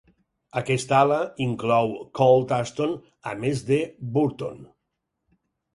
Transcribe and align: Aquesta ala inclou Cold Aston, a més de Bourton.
Aquesta 0.61 0.95
ala 0.99 1.19
inclou 1.45 1.93
Cold 2.21 2.55
Aston, 2.59 2.99
a 3.35 3.39
més 3.45 3.63
de 3.73 3.81
Bourton. 4.19 4.63